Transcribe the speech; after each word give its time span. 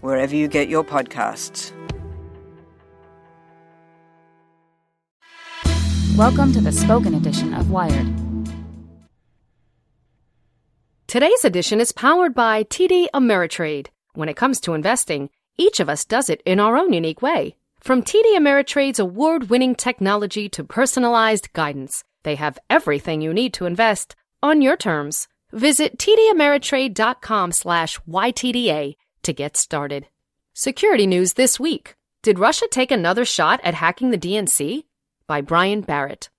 wherever 0.00 0.34
you 0.34 0.48
get 0.48 0.68
your 0.68 0.84
podcasts. 0.84 1.72
Welcome 6.16 6.52
to 6.54 6.60
the 6.62 6.72
spoken 6.72 7.14
edition 7.14 7.52
of 7.52 7.70
Wired. 7.70 8.06
Today's 11.06 11.44
edition 11.44 11.80
is 11.80 11.92
powered 11.92 12.34
by 12.34 12.64
TD 12.64 13.06
Ameritrade. 13.14 13.88
When 14.14 14.28
it 14.28 14.36
comes 14.36 14.58
to 14.60 14.74
investing, 14.74 15.30
each 15.58 15.78
of 15.78 15.88
us 15.88 16.04
does 16.04 16.30
it 16.30 16.42
in 16.46 16.58
our 16.58 16.76
own 16.76 16.92
unique 16.92 17.22
way. 17.22 17.56
From 17.80 18.02
TD 18.02 18.36
Ameritrade's 18.36 18.98
award 18.98 19.50
winning 19.50 19.74
technology 19.74 20.48
to 20.48 20.64
personalized 20.64 21.52
guidance, 21.52 22.02
they 22.22 22.34
have 22.34 22.58
everything 22.68 23.20
you 23.20 23.32
need 23.32 23.52
to 23.54 23.66
invest 23.66 24.16
on 24.42 24.62
your 24.62 24.76
terms. 24.76 25.28
Visit 25.52 25.98
tdameritrade.com 25.98 27.52
slash 27.52 28.00
YTDA 28.08 28.96
to 29.26 29.32
get 29.32 29.56
started. 29.56 30.06
Security 30.54 31.06
news 31.06 31.34
this 31.34 31.60
week. 31.60 31.96
Did 32.22 32.38
Russia 32.38 32.66
take 32.70 32.90
another 32.90 33.24
shot 33.24 33.60
at 33.62 33.74
hacking 33.74 34.10
the 34.10 34.18
DNC? 34.18 34.84
By 35.26 35.40
Brian 35.40 35.80
Barrett. 35.80 36.30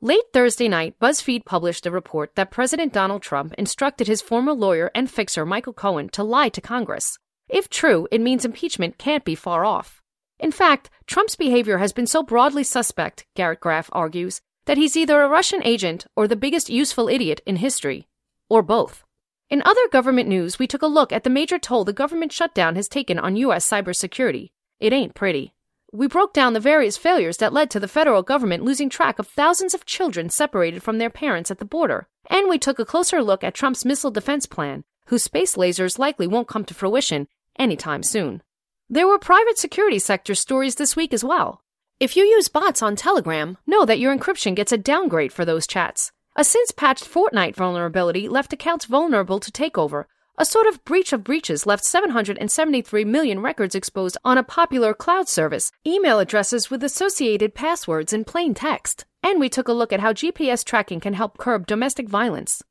Late 0.00 0.32
Thursday 0.32 0.66
night, 0.66 0.98
BuzzFeed 0.98 1.44
published 1.44 1.84
a 1.84 1.90
report 1.90 2.34
that 2.34 2.50
President 2.50 2.94
Donald 2.94 3.20
Trump 3.20 3.52
instructed 3.58 4.06
his 4.06 4.22
former 4.22 4.54
lawyer 4.54 4.90
and 4.94 5.10
fixer 5.10 5.44
Michael 5.44 5.74
Cohen 5.74 6.08
to 6.10 6.24
lie 6.24 6.48
to 6.48 6.62
Congress. 6.62 7.18
If 7.48 7.68
true, 7.68 8.08
it 8.10 8.22
means 8.22 8.46
impeachment 8.46 8.96
can't 8.96 9.24
be 9.24 9.34
far 9.34 9.66
off. 9.66 10.00
In 10.38 10.50
fact, 10.50 10.88
Trump's 11.06 11.36
behavior 11.36 11.76
has 11.76 11.92
been 11.92 12.06
so 12.06 12.22
broadly 12.22 12.64
suspect, 12.64 13.26
Garrett 13.36 13.60
Graff 13.60 13.90
argues, 13.92 14.40
that 14.64 14.78
he's 14.78 14.96
either 14.96 15.20
a 15.20 15.28
Russian 15.28 15.62
agent 15.62 16.06
or 16.16 16.26
the 16.26 16.36
biggest 16.36 16.70
useful 16.70 17.10
idiot 17.10 17.42
in 17.44 17.56
history. 17.56 18.08
Or 18.48 18.62
both. 18.62 19.04
In 19.50 19.62
other 19.64 19.88
government 19.90 20.28
news, 20.28 20.60
we 20.60 20.68
took 20.68 20.80
a 20.80 20.86
look 20.86 21.12
at 21.12 21.24
the 21.24 21.30
major 21.30 21.58
toll 21.58 21.84
the 21.84 21.92
government 21.92 22.30
shutdown 22.30 22.76
has 22.76 22.88
taken 22.88 23.18
on 23.18 23.34
U.S. 23.34 23.68
cybersecurity. 23.68 24.52
It 24.78 24.92
ain't 24.92 25.16
pretty. 25.16 25.54
We 25.92 26.06
broke 26.06 26.32
down 26.32 26.52
the 26.52 26.60
various 26.60 26.96
failures 26.96 27.38
that 27.38 27.52
led 27.52 27.68
to 27.72 27.80
the 27.80 27.88
federal 27.88 28.22
government 28.22 28.62
losing 28.62 28.88
track 28.88 29.18
of 29.18 29.26
thousands 29.26 29.74
of 29.74 29.84
children 29.84 30.30
separated 30.30 30.84
from 30.84 30.98
their 30.98 31.10
parents 31.10 31.50
at 31.50 31.58
the 31.58 31.64
border. 31.64 32.06
And 32.28 32.48
we 32.48 32.60
took 32.60 32.78
a 32.78 32.84
closer 32.84 33.24
look 33.24 33.42
at 33.42 33.54
Trump's 33.54 33.84
missile 33.84 34.12
defense 34.12 34.46
plan, 34.46 34.84
whose 35.06 35.24
space 35.24 35.56
lasers 35.56 35.98
likely 35.98 36.28
won't 36.28 36.46
come 36.46 36.64
to 36.66 36.74
fruition 36.74 37.26
anytime 37.58 38.04
soon. 38.04 38.44
There 38.88 39.08
were 39.08 39.18
private 39.18 39.58
security 39.58 39.98
sector 39.98 40.36
stories 40.36 40.76
this 40.76 40.94
week 40.94 41.12
as 41.12 41.24
well. 41.24 41.64
If 41.98 42.16
you 42.16 42.22
use 42.22 42.46
bots 42.48 42.82
on 42.82 42.94
Telegram, 42.94 43.58
know 43.66 43.84
that 43.84 43.98
your 43.98 44.16
encryption 44.16 44.54
gets 44.54 44.70
a 44.70 44.78
downgrade 44.78 45.32
for 45.32 45.44
those 45.44 45.66
chats. 45.66 46.12
A 46.40 46.44
since 46.44 46.70
patched 46.70 47.04
Fortnite 47.04 47.54
vulnerability 47.54 48.26
left 48.26 48.54
accounts 48.54 48.86
vulnerable 48.86 49.40
to 49.40 49.52
takeover, 49.52 50.06
a 50.38 50.46
sort 50.46 50.66
of 50.66 50.82
breach 50.86 51.12
of 51.12 51.22
breaches 51.22 51.66
left 51.66 51.84
773 51.84 53.04
million 53.04 53.40
records 53.40 53.74
exposed 53.74 54.16
on 54.24 54.38
a 54.38 54.42
popular 54.42 54.94
cloud 54.94 55.28
service, 55.28 55.70
email 55.86 56.18
addresses 56.18 56.70
with 56.70 56.82
associated 56.82 57.54
passwords 57.54 58.14
in 58.14 58.24
plain 58.24 58.54
text. 58.54 59.04
And 59.22 59.38
we 59.38 59.50
took 59.50 59.68
a 59.68 59.74
look 59.74 59.92
at 59.92 60.00
how 60.00 60.14
GPS 60.14 60.64
tracking 60.64 60.98
can 60.98 61.12
help 61.12 61.36
curb 61.36 61.66
domestic 61.66 62.08
violence. 62.08 62.62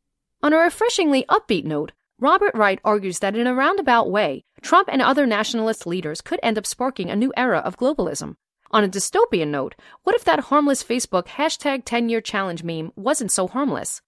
On 0.42 0.52
a 0.52 0.58
refreshingly 0.58 1.24
upbeat 1.30 1.64
note, 1.64 1.92
Robert 2.18 2.56
Wright 2.56 2.80
argues 2.84 3.20
that 3.20 3.36
in 3.36 3.46
a 3.46 3.54
roundabout 3.54 4.10
way, 4.10 4.46
Trump 4.64 4.90
and 4.92 5.00
other 5.00 5.28
nationalist 5.28 5.86
leaders 5.86 6.22
could 6.22 6.40
end 6.42 6.58
up 6.58 6.66
sparking 6.66 7.12
a 7.12 7.16
new 7.16 7.32
era 7.38 7.60
of 7.60 7.78
globalism. 7.78 8.36
On 8.72 8.84
a 8.84 8.88
dystopian 8.88 9.48
note, 9.48 9.76
what 10.04 10.16
if 10.16 10.24
that 10.26 10.42
harmless 10.42 10.84
Facebook 10.84 11.26
hashtag 11.26 11.84
10 11.86 12.10
year 12.10 12.22
challenge 12.22 12.64
meme 12.64 12.92
wasn't 12.96 13.32
so 13.32 13.48
harmless? 13.48 14.02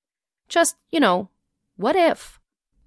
Just, 0.47 0.75
you 0.91 0.99
know, 0.99 1.29
what 1.77 1.95
if? 1.95 2.39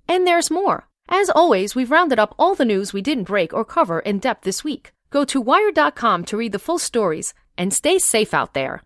And 0.07 0.27
there's 0.27 0.51
more. 0.51 0.89
As 1.09 1.31
always, 1.31 1.75
we've 1.75 1.91
rounded 1.91 2.19
up 2.19 2.35
all 2.39 2.55
the 2.55 2.65
news 2.65 2.93
we 2.93 3.03
didn't 3.03 3.25
break 3.25 3.53
or 3.53 3.65
cover 3.65 4.01
in 4.01 4.19
depth 4.19 4.45
this 4.45 4.63
week. 4.63 4.93
Go 5.11 5.25
to 5.25 5.41
wired.com 5.41 6.25
to 6.25 6.37
read 6.37 6.53
the 6.53 6.59
full 6.59 6.79
stories 6.79 7.35
and 7.59 7.73
stay 7.73 7.99
safe 7.99 8.33
out 8.33 8.55
there. 8.55 8.83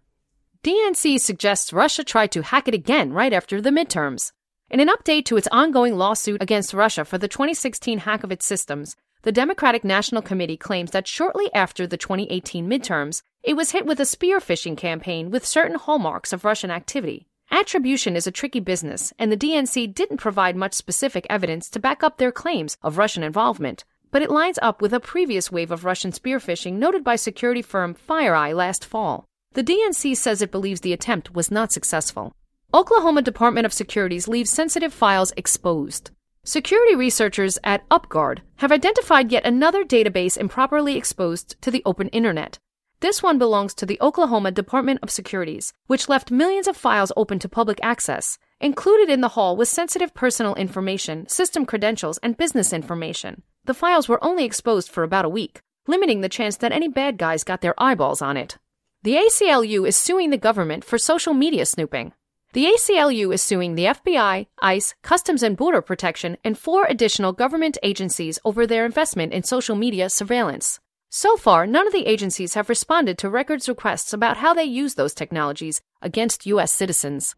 DNC 0.65 1.21
suggests 1.21 1.72
Russia 1.72 2.03
tried 2.03 2.32
to 2.32 2.43
hack 2.43 2.69
it 2.69 2.75
again 2.75 3.12
right 3.12 3.32
after 3.32 3.60
the 3.60 3.71
midterms. 3.71 4.32
In 4.71 4.81
an 4.81 4.88
update 4.88 5.25
to 5.27 5.37
its 5.37 5.48
ongoing 5.53 5.97
lawsuit 5.97 6.43
against 6.43 6.75
Russia 6.75 7.04
for 7.04 7.16
the 7.16 7.28
2016 7.28 7.98
hack 7.98 8.25
of 8.25 8.32
its 8.32 8.44
systems, 8.44 8.97
the 9.23 9.33
Democratic 9.33 9.84
National 9.84 10.23
Committee 10.23 10.56
claims 10.56 10.93
that 10.93 11.06
shortly 11.06 11.53
after 11.53 11.87
the 11.87 11.97
2018 11.97 12.69
midterms, 12.69 13.23
it 13.43 13.55
was 13.55 13.73
hit 13.73 13.84
with 13.84 13.99
a 14.01 14.05
spear 14.05 14.39
phishing 14.39 14.77
campaign 14.77 15.31
with 15.31 15.45
certain 15.45 15.77
hallmarks 15.77 16.33
of 16.33 16.45
Russian 16.45 16.71
activity. 16.71 17.27
Attribution 17.51 18.15
is 18.15 18.27
a 18.27 18.31
tricky 18.31 18.61
business, 18.61 19.12
and 19.19 19.33
the 19.33 19.37
DNC 19.37 19.95
didn't 19.95 20.19
provide 20.19 20.55
much 20.55 20.75
specific 20.75 21.27
evidence 21.31 21.71
to 21.71 21.81
back 21.81 22.05
up 22.05 22.19
their 22.19 22.31
claims 22.31 22.77
of 22.83 22.99
Russian 22.99 23.23
involvement, 23.23 23.84
but 24.11 24.23
it 24.23 24.31
lines 24.31 24.59
up 24.62 24.81
with 24.81 24.93
a 24.93 25.01
previous 25.01 25.51
wave 25.51 25.71
of 25.71 25.84
Russian 25.84 26.12
spear 26.12 26.39
phishing 26.39 26.75
noted 26.75 27.03
by 27.03 27.17
security 27.17 27.62
firm 27.62 27.95
FireEye 27.95 28.55
last 28.55 28.84
fall. 28.84 29.25
The 29.55 29.65
DNC 29.65 30.17
says 30.17 30.43
it 30.43 30.53
believes 30.53 30.83
the 30.83 30.93
attempt 30.93 31.34
was 31.34 31.51
not 31.51 31.73
successful. 31.73 32.33
Oklahoma 32.73 33.23
Department 33.23 33.65
of 33.65 33.73
Securities 33.73 34.28
leaves 34.28 34.51
sensitive 34.51 34.93
files 34.93 35.33
exposed. 35.37 36.11
Security 36.48 36.94
researchers 36.94 37.59
at 37.62 37.86
UpGuard 37.91 38.38
have 38.56 38.72
identified 38.72 39.31
yet 39.31 39.44
another 39.44 39.84
database 39.84 40.38
improperly 40.38 40.97
exposed 40.97 41.60
to 41.60 41.70
the 41.70 41.82
open 41.84 42.09
internet. 42.09 42.59
This 43.00 43.22
one 43.22 43.36
belongs 43.36 43.75
to 43.75 43.84
the 43.84 44.00
Oklahoma 44.00 44.50
Department 44.50 45.00
of 45.03 45.10
Securities, 45.10 45.75
which 45.88 46.09
left 46.09 46.31
millions 46.31 46.66
of 46.66 46.75
files 46.75 47.12
open 47.19 47.38
to 47.41 47.50
public 47.50 47.78
access. 47.82 48.38
Included 48.62 49.10
in 49.10 49.20
the 49.20 49.28
haul 49.28 49.59
was 49.59 49.69
sensitive 49.69 50.14
personal 50.14 50.54
information, 50.54 51.28
system 51.28 51.66
credentials, 51.66 52.16
and 52.22 52.38
business 52.38 52.72
information. 52.72 53.42
The 53.66 53.75
files 53.75 54.09
were 54.09 54.25
only 54.25 54.47
exposed 54.47 54.88
for 54.88 55.03
about 55.03 55.26
a 55.26 55.28
week, 55.28 55.60
limiting 55.86 56.22
the 56.22 56.30
chance 56.30 56.56
that 56.56 56.72
any 56.72 56.88
bad 56.88 57.19
guys 57.19 57.44
got 57.44 57.60
their 57.60 57.75
eyeballs 57.76 58.22
on 58.22 58.38
it. 58.38 58.56
The 59.03 59.16
ACLU 59.16 59.86
is 59.86 59.97
suing 59.97 60.30
the 60.30 60.39
government 60.39 60.83
for 60.83 60.97
social 60.97 61.34
media 61.34 61.66
snooping. 61.66 62.15
The 62.59 62.75
ACLU 62.77 63.33
is 63.33 63.41
suing 63.41 63.77
the 63.77 63.84
FBI, 63.84 64.49
ICE, 64.60 64.95
Customs 65.01 65.45
and 65.45 65.57
Border 65.57 65.81
Protection, 65.81 66.37
and 66.43 66.59
four 66.59 66.87
additional 66.87 67.33
government 67.33 67.78
agencies 67.84 68.41
over 68.45 68.66
their 68.66 68.84
investment 68.84 69.33
in 69.33 69.45
social 69.45 69.77
media 69.77 70.10
surveillance. 70.10 70.81
So 71.09 71.37
far, 71.37 71.69
none 71.69 71.87
of 71.87 71.93
the 71.93 72.09
agencies 72.09 72.55
have 72.55 72.69
responded 72.69 73.16
to 73.19 73.31
records 73.31 73.69
requests 73.69 74.13
about 74.13 74.39
how 74.39 74.55
they 74.55 74.65
use 74.65 74.95
those 74.95 75.15
technologies 75.15 75.81
against 76.03 76.47
U.S. 76.47 76.72
citizens. 76.72 77.37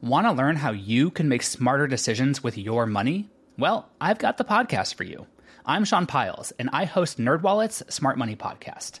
Want 0.00 0.28
to 0.28 0.32
learn 0.32 0.54
how 0.54 0.70
you 0.70 1.10
can 1.10 1.28
make 1.28 1.42
smarter 1.42 1.88
decisions 1.88 2.44
with 2.44 2.56
your 2.56 2.86
money? 2.86 3.28
Well, 3.58 3.90
I've 4.00 4.18
got 4.18 4.36
the 4.36 4.44
podcast 4.44 4.94
for 4.94 5.02
you. 5.02 5.26
I'm 5.66 5.84
Sean 5.84 6.06
Pyles, 6.06 6.52
and 6.60 6.70
I 6.72 6.84
host 6.84 7.18
NerdWallet's 7.18 7.92
Smart 7.92 8.18
Money 8.18 8.36
Podcast. 8.36 9.00